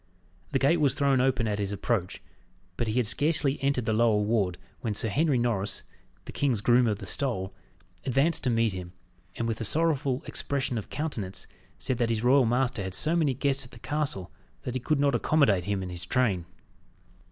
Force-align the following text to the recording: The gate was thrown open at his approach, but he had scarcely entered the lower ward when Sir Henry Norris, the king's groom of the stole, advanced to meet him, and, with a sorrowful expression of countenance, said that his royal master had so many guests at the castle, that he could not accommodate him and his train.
The 0.51 0.57
gate 0.57 0.79
was 0.81 0.95
thrown 0.95 1.21
open 1.21 1.47
at 1.47 1.59
his 1.59 1.71
approach, 1.71 2.23
but 2.75 2.87
he 2.87 2.95
had 2.95 3.05
scarcely 3.05 3.61
entered 3.61 3.85
the 3.85 3.93
lower 3.93 4.17
ward 4.19 4.57
when 4.79 4.95
Sir 4.95 5.09
Henry 5.09 5.37
Norris, 5.37 5.83
the 6.25 6.31
king's 6.31 6.61
groom 6.61 6.87
of 6.87 6.97
the 6.97 7.05
stole, 7.05 7.53
advanced 8.03 8.43
to 8.45 8.49
meet 8.49 8.73
him, 8.73 8.93
and, 9.35 9.47
with 9.47 9.61
a 9.61 9.63
sorrowful 9.63 10.23
expression 10.25 10.79
of 10.79 10.89
countenance, 10.89 11.45
said 11.77 11.99
that 11.99 12.09
his 12.09 12.23
royal 12.23 12.47
master 12.47 12.81
had 12.81 12.95
so 12.95 13.15
many 13.15 13.35
guests 13.35 13.63
at 13.63 13.69
the 13.69 13.77
castle, 13.79 14.31
that 14.63 14.73
he 14.73 14.79
could 14.79 14.99
not 14.99 15.13
accommodate 15.13 15.65
him 15.65 15.83
and 15.83 15.91
his 15.91 16.07
train. 16.07 16.45